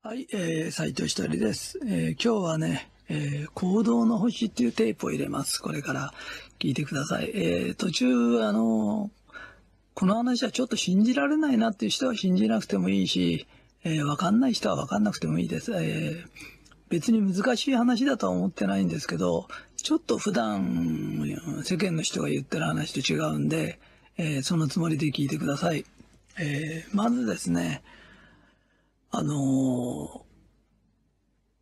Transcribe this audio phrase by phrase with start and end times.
[0.00, 1.78] はい、えー、斉藤ひとりです。
[1.84, 5.60] えー今日はね、えー行動の星っていうテープを入れます。
[5.60, 6.12] これから
[6.60, 7.32] 聞いてください。
[7.34, 9.38] えー途中、あのー
[9.94, 13.48] この話はちょっと信じられないなっていう人は信じなくてもいいし、
[13.82, 15.72] えーわかんない人はわかんなくてもいいです。
[15.74, 16.24] えー
[16.90, 21.22] 別に難しい話だとは思ってないんですけど、ちょっと普段
[21.64, 23.80] 世間の人が言ってる話と違うんで、
[24.16, 25.84] えーそのつもりで聞いてください。
[26.38, 27.82] えーまずですね、
[29.10, 30.28] あのー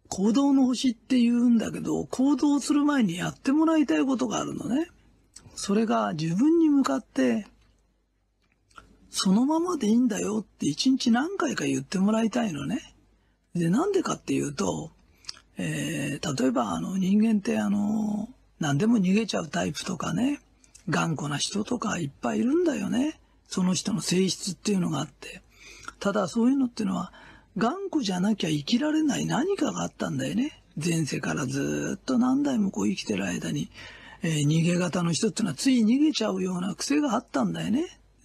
[0.08, 4.88] 行動の星って言うんだけど、行動する前にやってもらいたいことがあるのね。
[5.56, 7.46] それが自分に向かって、
[9.10, 12.94] そのままでいいんだよって一日何回か言ってもらいたいのね。
[13.54, 14.90] で、なんでかっていうと、
[15.58, 18.28] えー例えばあの人間ってあの、
[18.60, 20.40] 何でも逃げちゃうタイプとかね、
[20.88, 23.18] 頑固な人とかいっぱいいるんだよね。
[23.48, 25.42] その人の性質っていうのがあって。
[25.98, 27.12] ただそういうのっていうのは、
[27.56, 30.62] 頑固じゃなきゃ生きられない何かがあったんだよね。
[30.76, 33.70] 前世からずっと何代もこう生きてる間に、
[34.22, 37.84] えー逃げ型の人っていうのはつい逃げちゃうような癖があったんだよね。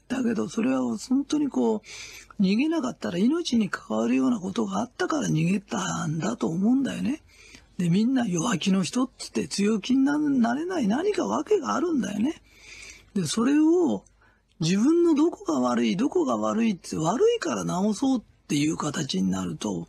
[0.09, 7.22] だけどそれは本当にこう、逃げなかったら命に関わるようなことがあったから逃げたんだと思うんだよね。
[7.78, 12.42] で、みんな弱気の人っつって強気になれない何か訳があるんだよね。
[13.14, 14.04] で、それを
[14.59, 18.22] 自分のどこが悪い、どこが悪いって悪いから直そうっ
[18.52, 19.88] ていう形になると、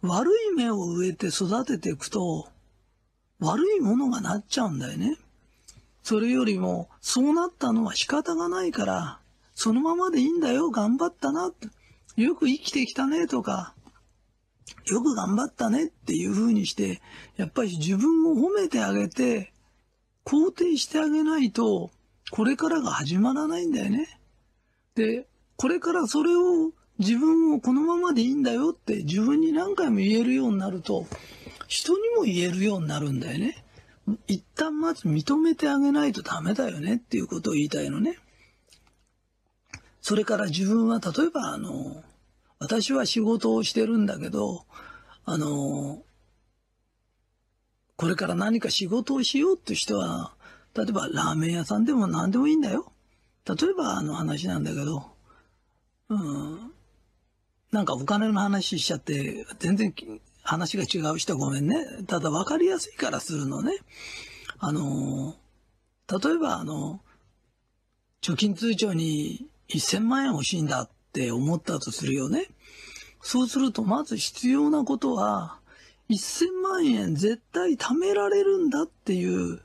[0.00, 2.48] 悪い芽を植えて育てていくと、
[3.40, 5.18] 悪いものがなっちゃうんだよね。
[6.02, 9.18] それよりも、そうなったのは仕方がないから、
[9.54, 11.52] そのままでいいんだよ、頑張ったな。
[12.16, 13.74] よく生きてきたねとか、
[14.86, 17.02] よく頑張ったねっていう風にして、
[17.36, 19.52] やっぱり自分を褒めてあげて、
[20.24, 21.90] 肯定してあげないと、
[22.30, 24.18] これからが始まらないんだよね。
[24.94, 25.26] で、
[25.58, 31.06] これからそれを自分をこのままでいいんだよって自分に何回も言えるようになると、
[31.66, 33.64] 人にも言えるようになるんだよね。
[34.28, 38.18] 一旦まず認めてあげないとダメだよねっていうことを言いたいのね。
[40.02, 42.04] それから自分は例えばあの、
[42.58, 44.64] 私は仕事をしてるんだけど、
[45.24, 46.02] あの、
[47.96, 50.34] これから何か仕事をしようって人は、
[50.74, 52.92] 例えばラーメン屋さんでも何でもいいんだよ。
[53.46, 55.12] 例えばあの話なんだけど、
[56.08, 56.73] うん、
[57.74, 59.92] なんかお金の話しちゃって、全然
[60.44, 61.84] 話が違う人ごめんね。
[62.06, 63.72] ただ分かりやすいからするのね。
[64.60, 65.34] あの、
[66.08, 67.00] 例えばあの、
[68.22, 72.46] 貯金通帳に1000万円欲しいんだって思ったとするよね。
[73.20, 75.58] そうするとまず必要なことは、
[76.10, 79.62] 1000万円絶対貯められるんだっていう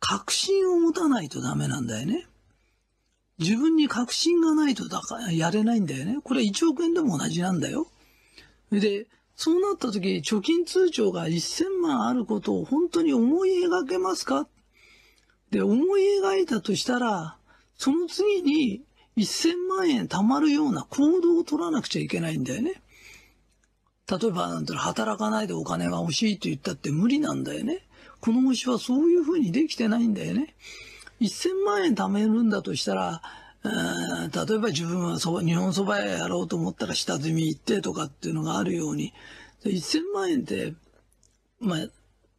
[0.00, 2.26] 確信を持たないとダメなんだよね。
[3.38, 6.18] 自分に確信がないとだからやれないんだよね。
[6.24, 7.86] これ1億円でも同じなんだよ。
[8.72, 9.06] で、
[9.36, 14.48] そうなった時、貯金通帳が1000万あることを本当に思い描けますか？
[15.50, 17.36] で、思い描いたとしたら、
[17.76, 18.82] その次に
[19.16, 22.82] 1000万円貯まるような行動を取らなくちゃいけないんだよね。
[24.10, 27.86] 例えば、なんて働かないでお金が欲しいと言ったって無理なんだよね。
[28.20, 30.54] この星はそういうふうにできてないんだよね。
[31.20, 33.22] 1000万円貯めるんだとしたら、
[33.64, 39.12] 例えば自分はそば日本そば屋やろうと思ったら下積み行ってとかっていうのがあるように、
[39.64, 40.74] 1000万円って、
[41.60, 41.78] まあ、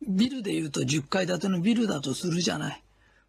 [0.07, 2.83] ビルで言うと10階建てのビルだとするじゃない。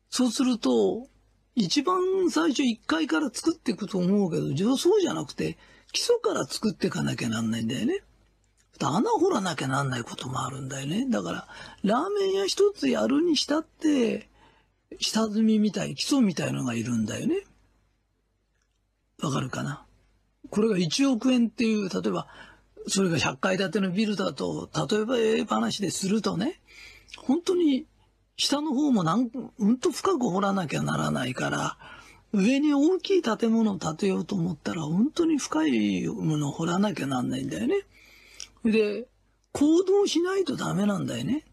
[0.08, 1.08] そうすると、
[1.56, 5.58] 一番最初1階から作っていくと思うけど、じゃあそうじゃなくて、
[5.92, 8.04] 基礎から作っていかなきゃなんないんだよね。
[8.82, 11.06] 穴掘らなきゃなんないこともあるんだよね。
[11.10, 11.48] だから、
[11.82, 14.29] ラーメン屋一つやるにしたって、
[14.98, 17.44] 下積みみたい、基礎みたいのがいるんだよね。
[19.22, 19.84] わかるかな？
[20.50, 22.26] これが1億円っていう、例えば、
[22.88, 26.60] それが100階建てのビルだと、例えばええ話でするとね、
[27.18, 27.86] 本当に
[28.36, 31.76] 下の方もなん、うんと深く掘らなきゃならないから、
[32.32, 37.74] 上に大きい建物を建てようと思ったら、本当に深いものを掘らなきゃなんないんだよね。
[38.64, 39.06] で、
[39.52, 41.44] 行動しないとダメなんだよね。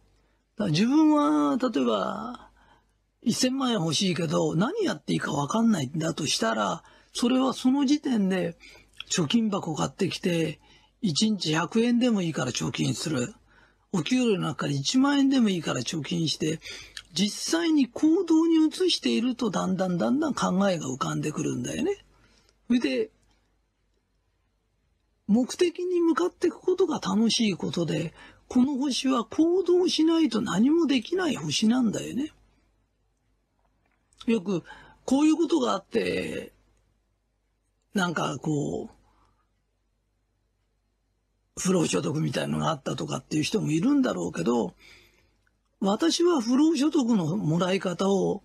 [0.56, 2.47] だから自分は、例えば、
[3.26, 6.84] 1000万円欲しいけど、何やっていいか分かんないんだとしたら、
[7.14, 8.56] それはその時点で、
[9.10, 10.60] 貯金箱買ってきて、
[11.04, 13.34] 1日100円でもいいから貯金する。
[13.94, 16.60] お給料の中で1万円でもいいから貯金して、
[17.14, 21.98] 実際に行動に移しているとだんだんだんだん考えが浮かんでくるんだよね。
[22.68, 23.10] それで、
[25.28, 28.14] 目的に向かっていくことが楽しいことで、
[28.48, 32.32] この星は行動しないと何もできない星なんだよね。
[34.28, 34.64] よく、
[35.06, 36.54] こういうことがあって、
[37.94, 38.98] なんかこう、
[41.60, 44.76] 不労所得みたいのがあったとかっていう人もいるんだろうけど、
[45.80, 48.44] 私は不労所得のもらい方を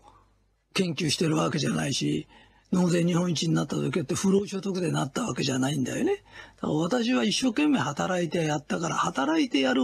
[0.73, 2.29] 研究してるわけじゃないし、
[2.71, 6.25] 納税日本一になった時って不労所得でなったわけじゃないんだよね。
[6.57, 9.83] だから私は一生懸命働いてやったから、働いてやる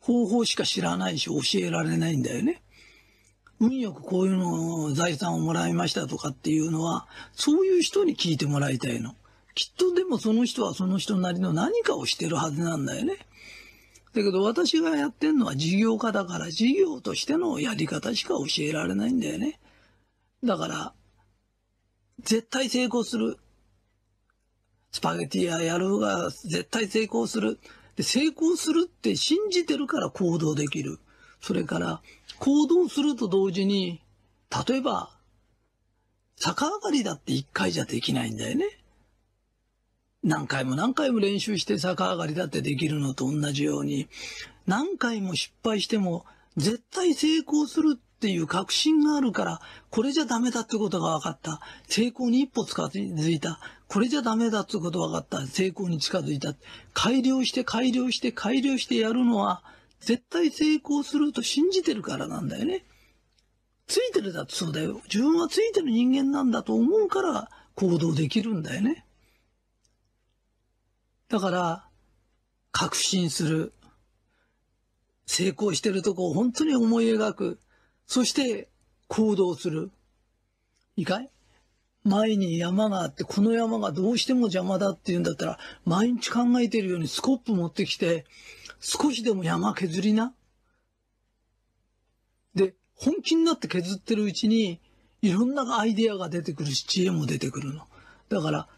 [0.00, 2.63] 方法しか知らないし教えられないんだよね。
[3.60, 9.14] 運よくこういうの財産をもらいましたとかっていうのは、そういう人に聞いてもらいたいの。
[9.54, 13.18] きっとでもその人はその人なりの何かをしてるはずなんだよね。
[14.12, 19.60] だけど私がやってんのは事業家だから事業としてのやり方しか教えられないんだよね。
[20.42, 20.94] だから、
[22.20, 23.38] 絶対成功する。
[24.92, 27.58] スパゲティややるが絶対成功する。
[27.96, 30.98] で成功するって信じてるから行動できる。
[31.40, 32.00] それから
[32.38, 34.00] 行動すると同時に、
[34.68, 35.10] 例えば、
[36.40, 38.66] 逆上がりだって一回じゃできないんだよね。
[40.22, 44.08] 何回も何回も練習して逆上がりだってできるのと同じように、
[44.66, 46.24] 何回も失敗しても
[46.56, 49.60] 絶対成功するっていう確信があるから、
[49.90, 51.60] これじゃダメだってことが分かった。
[51.88, 53.60] 成功に一歩近づいた。
[53.86, 55.46] これじゃダメだってことが分かった。
[55.46, 56.54] 成功に近づいた。
[56.94, 59.62] 改良して改良して改良してやるのは、
[60.04, 62.84] 絶対成功すると信じてるからなんだよね。
[63.86, 65.00] ついてるだってそうだよ。
[65.04, 69.04] 自分はついてる人間なんだと思うから行動できるんだよね。
[71.28, 71.88] だから、
[72.70, 73.72] 確信する。
[75.26, 77.60] 成功してるとこを本当に思い描く。
[78.06, 78.68] そして
[79.08, 79.90] 行動する。
[80.96, 81.30] いいかい？
[82.04, 88.26] 前に山があって、この山がどうしても邪魔だって言うんだったら、毎日考えてるようにスコップ持ってきて、
[88.86, 90.34] 少しでも山削りな。
[92.54, 94.78] で、本気になって削ってるうちに、
[95.22, 97.86] いろんなアイデアが出てくるし、知恵も出てくるの。
[98.28, 98.68] だから、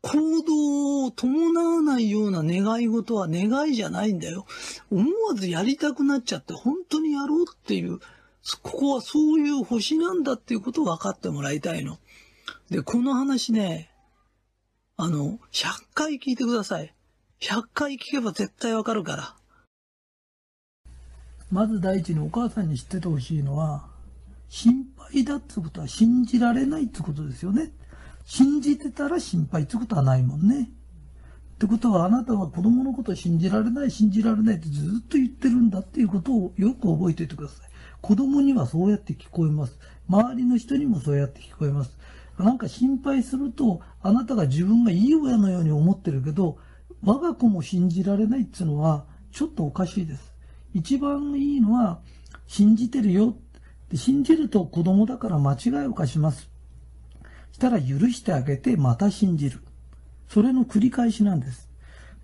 [0.00, 4.46] 行動を伴わないような願い事は願いじゃないんだよ。
[4.90, 8.00] 思わずやりたくなっちゃって本当にやろうっていう、
[8.62, 12.00] ここはそういう星なんだっていうことを分かってもらいたいの。
[12.68, 13.92] で、この話ね、
[14.96, 16.92] あの、100回聞いてください。
[17.40, 19.36] 100回聞けば絶対わかるから。
[21.52, 23.84] まず第一にお母さんに知っててほしいのは、
[24.48, 27.72] 心配だってことは信じられないってことですよね。
[28.24, 30.70] 信じてたら心配ってことはないもんね。
[31.54, 37.68] ってことはあなたは子供のことを信じられない、信じられないってずっと言ってるんだっていうことをよく覚えておいてください。
[38.00, 39.78] 子供にはそうやって聞こえます。
[40.08, 41.98] 周りの人にもそうやって聞こえます。
[42.38, 46.56] なんか心配すると、あなたが自分がいい親のように思ってるけど、
[47.04, 50.31] 我が子も信じられないっていうのは、ちょっとおかしいです。
[50.74, 52.00] 一番いいのは、
[52.46, 53.36] 信じてるよ。
[53.94, 56.50] 信じると子供だから間違いを犯します。
[57.52, 59.60] したら許してあげてまた信じる。
[60.28, 61.68] それの繰り返しなんです。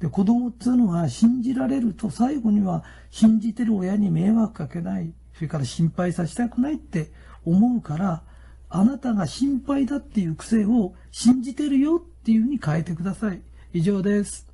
[0.01, 7.13] で、子供っていうのは信じられると最後には信じてる親に迷惑かけない、それから心配させたくないって
[7.45, 8.23] 思うから、
[8.71, 13.43] あなたが心配だっていう癖を信じてるよっていうふうに変えてください。
[13.73, 14.48] 以上です。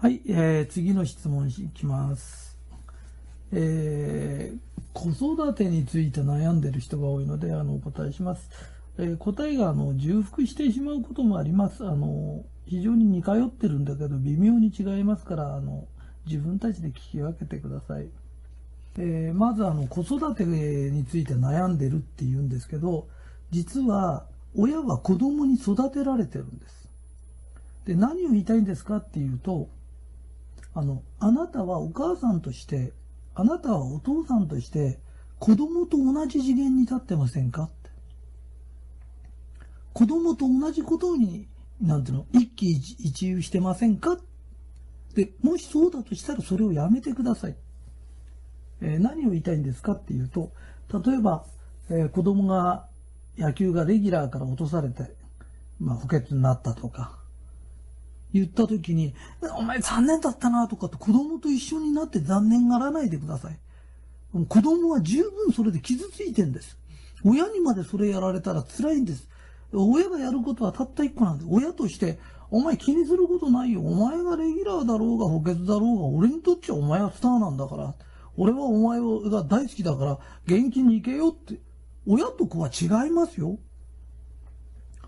[0.00, 2.56] はい、えー、次の質問いきます。
[3.52, 4.58] えー、
[4.94, 8.48] 子育てについて悩んでる人が多いので、あの、お答えします。
[8.96, 11.86] えー、答えが、あの、重複してしまうこともあります。
[11.86, 15.86] あの、非常に似通ってるんだけど、微妙に違いますから、あの、
[16.24, 18.08] 自分たちで聞き分けてください。
[18.96, 23.06] えー、まず、あの、子育てについて悩んでるって言うんですけど、
[23.50, 24.24] 実は、
[24.56, 26.88] 親は子供に育てられてるんです。
[27.84, 29.68] で、何を言いたいんですかっていうと、
[30.74, 32.92] あの、あなたはお母さんとして
[33.34, 34.98] あなたはお父さんとして
[35.38, 37.64] 子供と同じ次元に立ってませんか？
[37.64, 37.90] って。
[39.92, 41.48] 子供と同じことに、
[41.80, 44.18] なんていうの、一喜一憂してませんか？
[45.14, 47.56] で、もしそうだとしたらそれをやめてください。
[48.82, 50.52] えー、何を言いたいんですかっていうと、
[51.04, 51.44] 例えば、
[51.88, 52.86] えー、子供が
[53.36, 55.14] 野球がレギュラーから落とされて、
[55.78, 57.18] まあ、補欠になったとか、
[58.32, 59.14] 言った時に、
[59.56, 63.58] お前残念だったなとかって子供と一緒になって残念がらないでください。
[64.48, 66.78] 子供は十分それで傷ついてんです。
[67.24, 69.28] 親にまでそれやられたら辛いんです。
[69.72, 72.18] 親がやることはたった一個なんで、親として、
[72.50, 73.80] お前気にすることないよ。
[73.82, 77.94] お前がレギュラーだろうが補欠だろうが、俺にとっちゃお前はスターなんだから。
[78.36, 81.60] 俺はお前が大好きだから、元気に行けよって。
[82.06, 83.58] 親と子は違いますよ。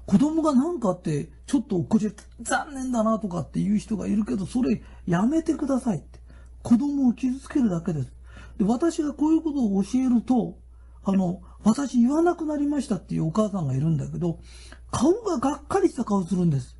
[0.06, 6.20] 子供が何かあって、ちょっと落っこちて、残念だなとかっていう人がいるけど、それやめてくださいって。
[6.62, 8.12] 子供を傷つけるだけです。
[8.58, 10.56] で、私がこういうことを教えると、
[11.04, 14.38] あの、私言わなくなりましたっていうお母さんがいるんだけど、
[14.90, 16.76] 顔ががっかりした顔するんです。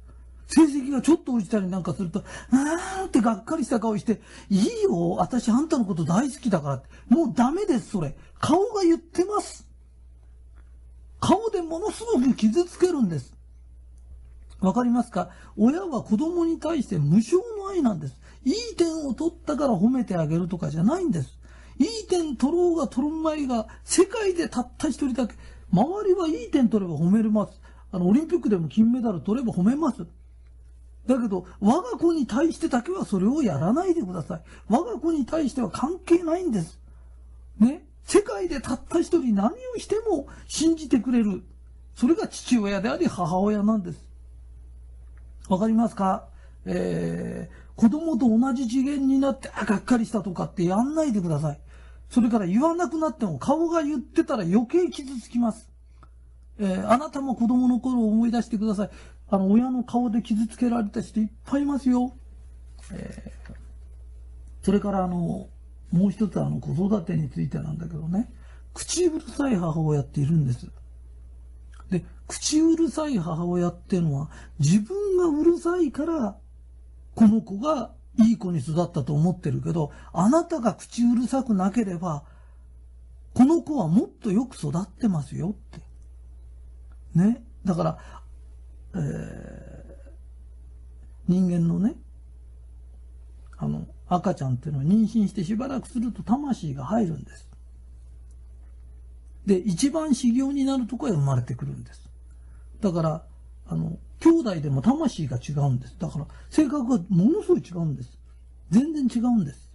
[0.47, 6.89] 成績がちょっと落ちたりなんかすると、あーってがっかりした顔して、いいよ、私あんたのこと大好きだからって。
[7.09, 8.15] もうダメです、それ。
[8.39, 9.67] 顔が言ってます。
[11.23, 13.37] 顔でものすごく傷つけるんです。
[14.61, 15.31] わかりますか？
[15.57, 18.17] 親は子供に対して無償の愛なんです。
[18.45, 21.39] いい点を取ったから褒めてあげるとかじゃないんです。
[21.79, 25.37] いい点取ろうが取るまいが、世界でたった一人だけ、
[25.73, 27.61] 周りはいい点取れば褒めれます。
[27.93, 30.05] あの、オリンピックでも金メダル取れば褒めます。
[31.07, 34.43] だけど、我が子に対してだけはそれをやらないでください。
[34.69, 36.81] 我が子に対しては関係ないんです。
[37.59, 37.85] ね？
[38.05, 41.43] 世界でたった一人何をしても信じてくれる。
[41.95, 44.05] それが父親であり母親なんです。
[45.49, 46.29] わかりますか？
[46.65, 51.61] えー、子供と同じ次元になって、あ、がっかりしたとかってやんないでください。
[52.09, 55.71] それから言わなくなっても顔が言ってたら余計傷つきます。
[56.59, 58.91] えー、あなたも子供の頃を思い出してください。
[59.29, 62.15] あの、親の顔で傷つけられた人いっぱいいますよ。
[62.93, 63.55] えー、
[64.63, 65.49] それからあの、
[65.93, 68.33] もう一つあの、子育てについてなんだけどね、
[68.75, 70.71] 口うるさい母親っているんです。
[71.91, 76.37] で、口うるさい母親っていうのは、自分がうるさいから、
[77.15, 82.25] この子がいい子に育ったと思ってるけど、あなたが口うるさくなければ、
[83.35, 85.81] この子はもっとよく育ってますよって。
[87.15, 87.45] ね。
[87.65, 87.99] だから、
[88.95, 89.03] えー、
[91.29, 91.97] 人間のね、
[94.15, 97.49] 赤ちゃんっていうのは妊娠してしばらくすると魂が入るんです。
[99.47, 102.09] で、一番修行になるとこへ生まれてくるんです。
[102.81, 103.25] だから、
[103.67, 105.97] あの、兄弟でも魂が違うんです。
[105.99, 108.19] だから、性格がものすごい違うんです。
[108.71, 109.71] 全然違うんです。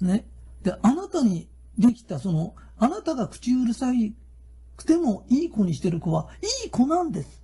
[0.00, 0.26] ね。
[0.62, 4.14] で、あなたにできた、その、あなたが口うるさい
[4.76, 6.28] くてもいい子にしてる子は、
[6.64, 7.42] いい子なんです。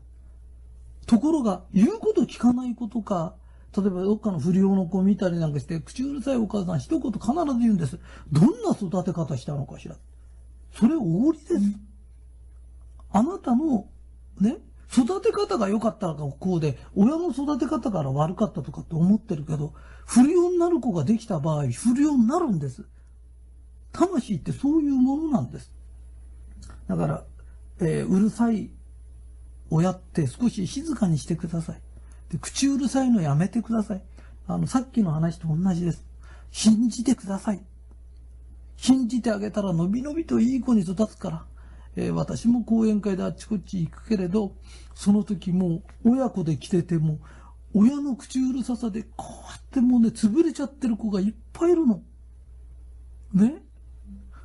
[1.07, 3.37] ところが、言うこと聞かない子とか、
[3.77, 7.99] 例えばどっかの不良の子見たりなんかして、口うるさいお母さん一言必ず言うんです。
[8.33, 9.97] どんな育て方したのかしら。
[10.73, 11.55] それおごりです。
[13.11, 13.89] あなたの、
[14.41, 14.59] ね、
[14.93, 19.75] 育て方が良かったらこうで、親の育て方から悪かったとかって思ってるけど、
[20.07, 22.85] 不良になる子ができた場合、不良になるんです。
[23.93, 25.73] 魂ってそういうものなんです。
[26.89, 27.25] だから、
[27.81, 28.71] えー、うるさい
[29.71, 31.83] 親って少し静かにしてください。
[32.31, 34.03] で口うるさいのやめてください。
[34.49, 36.05] あの、さっきの話と同じです。
[36.51, 37.61] 信じてください。
[38.77, 41.45] 信じてあげたらのびのびといい子に育つから。
[41.97, 44.53] えー、私も講演会であっちこっち行くけれど、
[44.95, 47.19] その時も親子で来てても、
[47.73, 52.03] 親の口うるささでこうやってもうね、潰れちゃってる子がいっぱいいるの。
[53.33, 53.63] ね？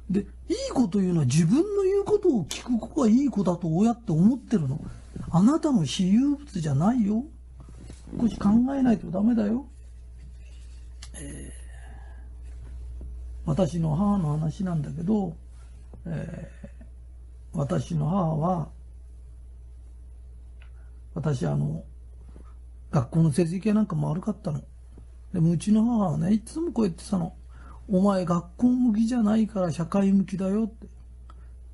[0.09, 0.27] で、いい
[0.73, 4.79] 子というのは自分の言うことを聞く子がいい子だと親って思ってるの。
[5.29, 7.25] あなたの私有物じゃないよ。
[8.19, 9.65] 少し考えないとダメだよ。
[11.13, 13.09] えー、
[13.45, 15.35] 私の母の話なんだけど、
[16.05, 18.69] えー、私の母は、
[21.13, 21.83] 私あの、
[22.91, 24.61] 学校の成績なんかも悪かったの。
[25.33, 27.33] でもうちの母はね、いつもこう言ってたの。
[27.89, 30.87] お前学校向きじゃないから社会向きだよって。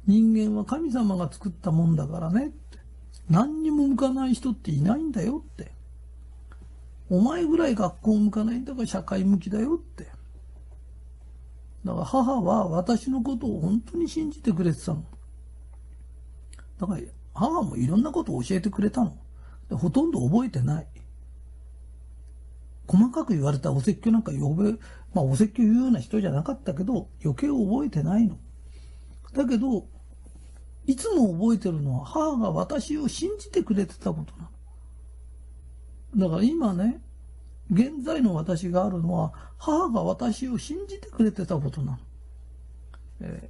[0.05, 2.79] 人間は神様が作ったもんだからねって。
[3.29, 5.76] 何にも向かない人っていないんだよって。
[7.09, 10.05] お前ぐらい学校向かないんだから社会向きだよって。
[11.85, 15.05] だから母は私のことを本当に信じてくれてたの。
[16.79, 17.01] だから
[17.33, 19.17] 母もいろんなことを教えてくれたの。
[19.71, 20.87] ほとんど覚えてない。
[22.87, 24.71] 細かく言われたお説教なんか呼べ、
[25.13, 28.37] まあお説教言うような人じゃなかったけど、余計覚えてないの。
[29.33, 29.87] だけど、
[30.85, 34.49] いつも覚えてるのは母が私を信じてくれてたことなの。
[36.15, 37.01] だから今ね、
[37.71, 41.97] 現在の私があるのは、母が私を信じてくれてたことなの。
[43.21, 43.49] え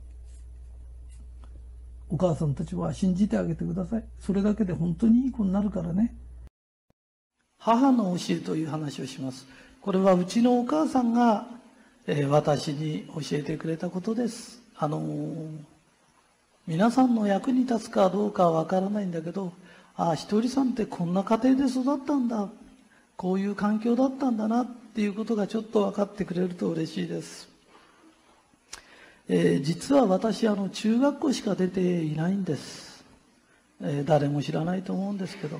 [2.09, 4.03] ー、お母さんたちは信じてあげてください。
[4.19, 6.15] それだけで本当にいい子になるからね。
[7.59, 9.45] 母の教えという話をします。
[9.81, 11.47] これはうちのお母さんが、
[12.07, 14.61] えー、私に教えてくれたことです。
[14.77, 15.47] あのー、
[16.65, 19.53] 皆さんの役に立つかどうかはわからないんだけど、
[19.97, 22.49] ああ、ひとりさんってこんな家庭で育ったんだ。
[23.17, 27.49] こういう環境だったんだなっていうことがちょっと分かってくれると嬉しいです。
[29.27, 33.03] えー、実は私、あの、中学校しか出ていないんです。
[33.81, 35.59] えー、誰も知らないと思うんですけど。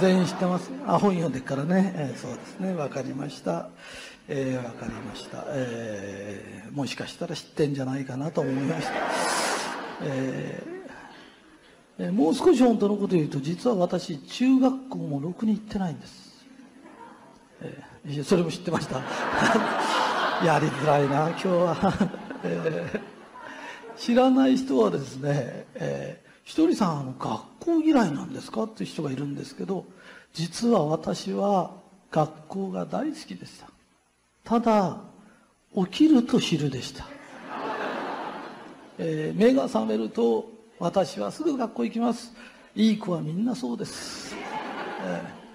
[0.00, 3.68] 全員知ってますあ本読んでからね、えー、そうですね分かりました、
[4.26, 8.92] えー、分かりました、えー、もしかしたら知ってんじゃないかなと思いました、
[10.02, 10.75] え
[11.98, 16.46] えもう少し本当のこと言うと実は私中学校もろくに行ってないんです、
[17.60, 19.00] えー、それも知ってました。
[20.44, 22.10] やりづらいな今日は、
[22.44, 29.86] えー、知らない人はですね、えー、ひとりさんあの学校嫌いなんですかっていう人がいるんですけど
[30.34, 31.70] 実は私は
[32.10, 33.70] 学校が大好きでした。
[34.44, 35.00] ただ
[35.74, 37.06] 起きると昼でした、
[38.98, 42.32] えー、目が覚めると私はすぐ学校行きます。
[42.74, 44.34] いい子はみんなそうです、
[45.02, 45.46] えー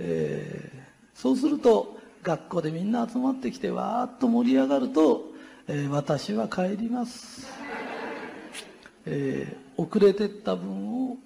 [0.00, 5.32] えー、そうすると学校でみんな集まってきてわーっと盛り上がると、
[5.66, 7.46] えー、私は帰ります、
[9.06, 11.16] えー、遅れてった分を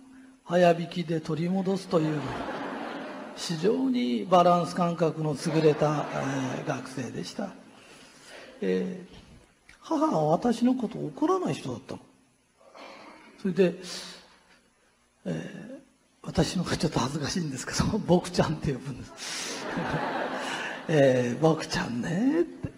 [0.45, 2.21] 早引きで取り戻すという
[3.35, 6.07] 非常にバランス感覚の優れた、
[6.57, 7.51] えー、学生でした、
[8.61, 12.01] えー、母は私のことを怒らない人だったの？
[13.41, 13.75] それで、
[15.25, 15.81] えー、
[16.23, 19.65] 私の方がちょっと恥ずかしいんですけど、 僕ちゃんって呼ぶんです。
[20.89, 22.71] えー、僕ちゃんねって。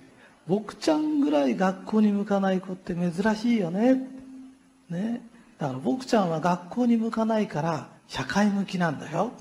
[0.47, 4.09] 僕ちゃんぐらい学校に向かない子って珍しいよね。
[4.89, 5.23] ね。
[5.59, 9.33] だから僕ちゃんは学校に向かないから社会向きなんだよ。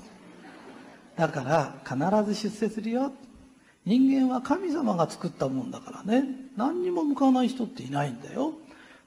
[1.16, 3.12] だから必ず出世するよ。
[3.84, 6.24] 人間は神様が作ったもんだからね。
[6.56, 8.54] 何にも向かない人っていないんだよ。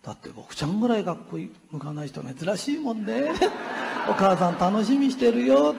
[0.05, 1.39] だって僕ちゃんぐらい学校
[1.71, 3.31] 向かない人珍しいもんね。
[4.07, 5.73] お母さん楽しみしてるよ。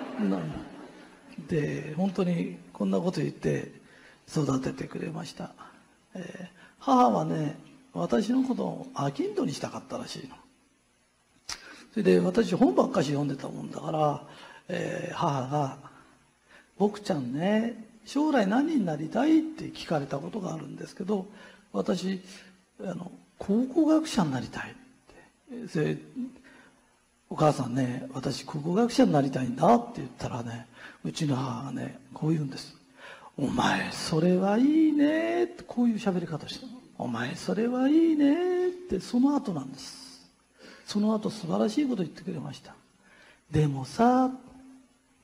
[1.48, 3.70] で本当にこんなこと言って
[4.28, 5.52] 育ててくれました、
[6.14, 7.56] えー、母はね
[7.92, 10.34] 私のことを飽きんどにしたかったらしいの。
[11.92, 14.26] それで私本ばっかし読んでたもんだから、
[14.68, 15.78] えー、母が
[16.78, 21.26] 「僕ちゃんね将来何になりたい?」って聞かれたことがあるんですけど
[21.72, 22.20] 私
[22.80, 25.68] あの考古学者になりたいって。
[25.68, 25.96] それ
[27.28, 30.66] お母さんね私考古学者になりたいんだって言ったらね
[31.04, 32.76] うちの母がねこう言うんです
[33.36, 36.66] 「お前それはいいね」ってこういう喋り方して
[36.98, 40.06] 「お前それはいいね」ってその後なんです。
[40.86, 42.74] その後素晴らしいこと言ってくれました。
[43.50, 44.30] でもさ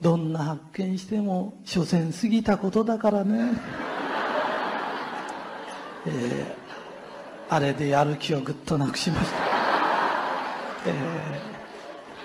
[0.01, 3.53] どんな発見しても所詮過ぎたことだからね。
[6.07, 6.62] えー
[7.53, 9.37] あれでやる気をぐっとなくしました、
[10.89, 10.91] え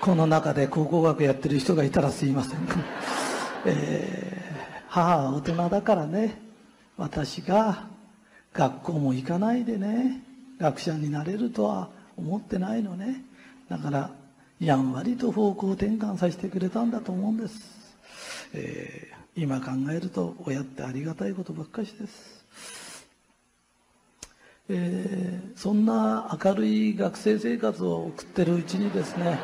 [0.00, 2.60] この中で考古学やってる人がいたらすいません、
[3.66, 6.40] えー、母は大人だからね。
[6.96, 7.88] 私が
[8.54, 10.22] 学校も行かないでね。
[10.58, 13.22] 学者になれるとは思ってないのね。
[13.68, 14.10] だから
[14.58, 17.60] やんわりと方向転換させてくれたんだと思うんです、
[18.54, 22.37] えー、今考えると親ってありがたいことばっかしです。
[24.70, 29.38] えー、そんな明るい学生生活を送ってるうちにですね、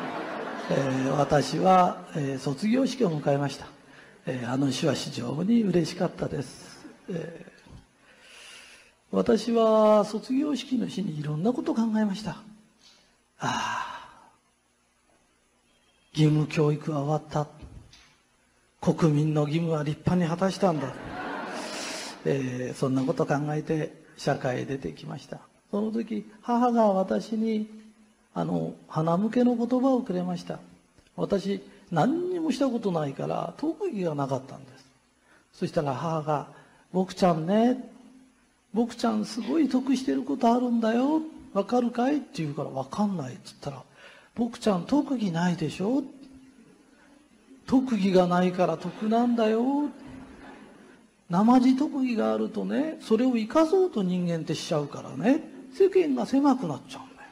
[0.70, 3.66] えー、私は、えー、卒業式を迎えました、
[4.26, 7.46] えあの日は非常に嬉しかったです、え
[9.10, 12.32] 私は卒業式の日にいろんなことを考えました。
[12.32, 12.36] あ
[13.38, 14.30] あ
[16.12, 17.48] 義務教育は終わった。
[18.80, 20.92] 国民の義務は立派に果たしたんだ、
[22.26, 25.38] えそんなこと考えて社会へ出てきました。
[25.70, 27.68] その時母が私に
[28.34, 30.58] あの花向けの言葉をくれました。
[31.16, 34.84] 私何にもしたことないから特技がなかったんです。
[35.52, 36.48] そしたら母が
[36.92, 37.90] 「僕ちゃんね
[38.72, 41.22] 僕ちゃんすごい得してることあるんだよ。
[41.52, 43.82] わかるかい?」って言うから「わかんない」っつったら
[44.34, 46.02] 「僕ちゃん特技ないでしょ?」
[47.66, 49.88] 特技がないから得なんだよ。
[51.30, 57.28] 生地特技があるとねそれを生かそうと人間ってしちゃうからね世間が狭くなっちゃうんだよ。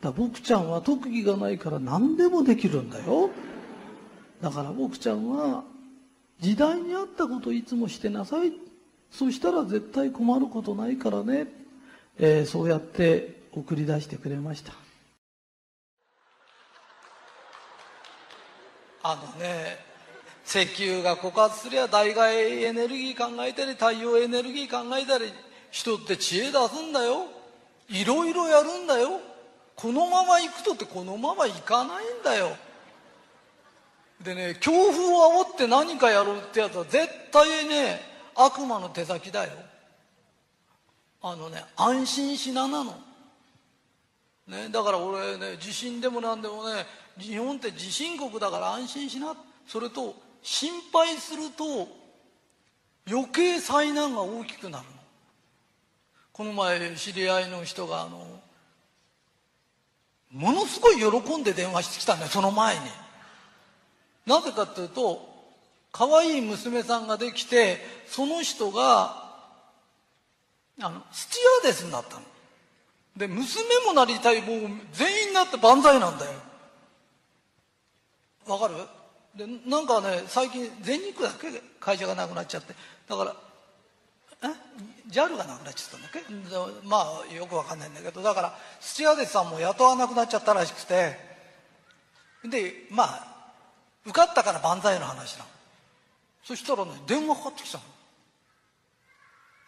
[0.00, 3.30] だから僕ちゃんは特技がないから何でもできるんだよ。
[4.40, 5.62] だから僕ちゃんは
[6.40, 8.52] 時代に合ったこといつもしてなさい。
[9.10, 11.48] そしたら絶対困ることないからね、
[12.18, 14.72] えー、そうやって送り出してくれました。
[19.02, 19.89] あのね
[20.50, 25.32] 石油が枯渇すりゃ代替エネルギー考えたり太陽エネルギー考えたり
[25.70, 27.26] 人って知恵出すんだよ。
[27.88, 29.20] いろいろやるんだよ。
[29.76, 32.56] このまま行くとってこのまま行かないんだよ。
[34.20, 38.00] でね強風を煽って何かやろうってやつは絶対ね
[38.34, 39.52] 悪魔の手先だよ。
[41.22, 42.98] あのね安心しななの、
[44.48, 46.86] ね、だから俺ね地震でも何でもね
[47.18, 49.36] 日本って地震国だから安心しな。
[49.68, 51.88] それと心配すると
[53.08, 54.90] 余計災難が大きくなるの。
[56.32, 58.26] この前知り合いの人があの
[60.32, 62.80] ものすごい喜んで電話してきたんだよその前に。
[64.26, 65.28] なぜかっていうと
[65.92, 69.28] 可愛い娘さんができてその人が
[70.80, 72.22] あのスチュアーデスになったの。
[73.16, 76.32] で娘もなりたいもう全員になって万歳なんだよ。
[78.46, 78.74] わかる？
[79.36, 81.50] でなんかね最近全日空だけ？
[81.78, 82.74] 会社がなくなっちゃって。
[83.08, 83.36] だから
[84.42, 84.46] え
[85.10, 86.88] ？JAL がなくなっちゃったんだっけ？
[86.88, 88.22] まあよくわかんないんだけど。
[88.22, 91.16] だからスチュアーデスさんも雇わなくなっちゃったらしくて。
[92.44, 93.26] でまあ
[94.04, 95.50] 受かったから万歳の話なの。
[96.42, 97.84] そしたらね電話かかってきたの。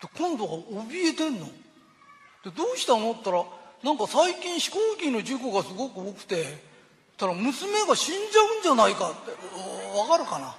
[0.03, 1.47] で今度は怯えてんの。
[1.47, 3.13] でどうしたの？
[3.13, 3.45] って言ったら
[3.85, 6.72] なんか最近飛行機の事故がすごく多くて
[7.23, 9.31] たら娘が死んじゃうんじゃないかって。
[9.97, 10.57] わかるかな？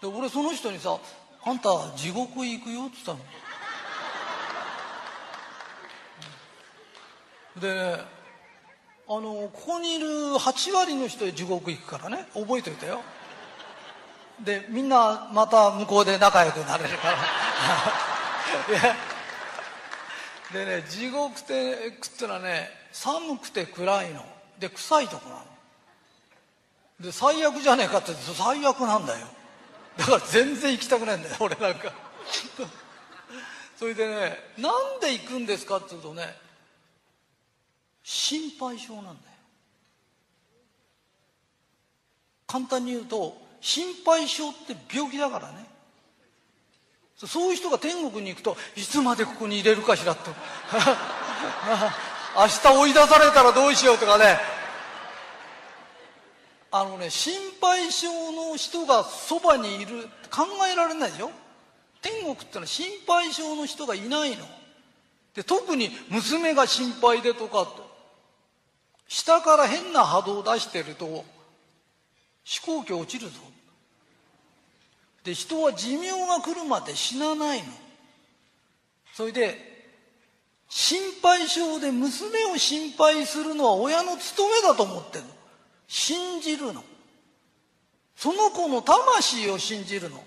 [0.00, 0.96] で俺その人にさ
[1.44, 3.18] 「あんた地獄行くよ」って言ったの。
[7.60, 8.04] でね
[9.08, 10.06] あのここにいる
[10.38, 12.28] 8割の人地獄行くからね。
[12.32, 13.02] 覚えておいてよ。
[14.38, 17.18] でみんなまた向こうで仲良くなれるから。
[20.64, 24.24] でね地獄ってくってのはね寒くて暗いの。
[24.60, 25.42] で臭いとこなの。
[27.00, 29.26] で最悪じゃねえかって最悪なんだよ。
[29.96, 31.92] だから全然行きたくないんだよ俺なんか。
[33.78, 36.36] それでねなんで行くんですかって言うとね
[38.02, 39.16] 心配性なんだよ。
[42.46, 45.64] 簡単に言うと心配性って病気だからね。
[47.16, 50.30] そういう人が天国に行くといつまでここに入れるかしらって
[52.34, 54.38] 明日追い出されたらどうしようとかね。
[56.72, 61.30] あのね心配性の人がそばにいる考えられないでしょ
[62.02, 64.44] 天国ってのは心配性の人がいないの。
[65.34, 67.90] で特に娘が心配でとかと。
[69.06, 71.24] 下から変な波動を出してると
[72.44, 73.40] 飛行機落ちるぞ。
[75.24, 77.66] で人は寿命が来るまで死なないの。
[79.12, 79.70] それで
[80.68, 85.39] 心配性で娘を心配するのは親の務めだと思ってるの。
[85.90, 86.84] 信じるの。
[88.14, 90.22] その子の魂を信じるの。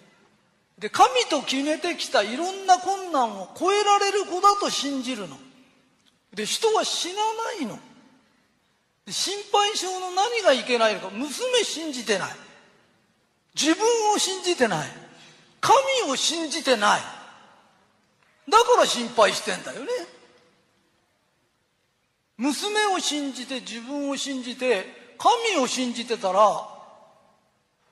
[0.77, 5.37] で神と決めてきたいろんな困難を超えられる子だと信じるの。
[6.33, 7.79] で人は死なないの。
[9.07, 11.09] 心配性の何がいけないのか。
[11.11, 11.31] 娘
[11.63, 12.31] 信じてない。
[13.55, 14.87] 自分を信じてない。
[15.61, 17.01] 神を信じてない。
[18.49, 19.87] だから心配してんだよね。
[22.35, 26.41] 娘を信じて自分を信じて神を信じてたら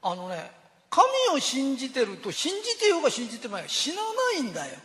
[0.01, 0.51] あのね
[0.89, 4.01] 神を信じてると信じてようが信じてまいが死なな
[4.39, 4.75] いんだよ。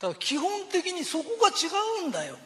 [0.00, 2.36] だから基本的にそこが違うんだよ。